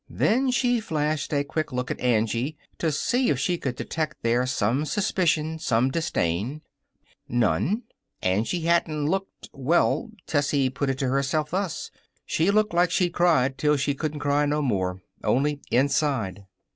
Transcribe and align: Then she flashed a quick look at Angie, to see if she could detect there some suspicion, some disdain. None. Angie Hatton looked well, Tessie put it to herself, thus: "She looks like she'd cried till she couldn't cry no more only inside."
Then 0.09 0.49
she 0.49 0.79
flashed 0.79 1.31
a 1.31 1.43
quick 1.43 1.71
look 1.71 1.91
at 1.91 1.99
Angie, 1.99 2.57
to 2.79 2.91
see 2.91 3.29
if 3.29 3.37
she 3.37 3.59
could 3.59 3.75
detect 3.75 4.23
there 4.23 4.47
some 4.47 4.83
suspicion, 4.83 5.59
some 5.59 5.91
disdain. 5.91 6.61
None. 7.29 7.83
Angie 8.23 8.61
Hatton 8.61 9.05
looked 9.05 9.49
well, 9.53 10.09
Tessie 10.25 10.71
put 10.71 10.89
it 10.89 10.97
to 10.97 11.09
herself, 11.09 11.51
thus: 11.51 11.91
"She 12.25 12.49
looks 12.49 12.73
like 12.73 12.89
she'd 12.89 13.13
cried 13.13 13.59
till 13.59 13.77
she 13.77 13.93
couldn't 13.93 14.21
cry 14.21 14.47
no 14.47 14.63
more 14.63 15.03
only 15.23 15.61
inside." 15.69 16.47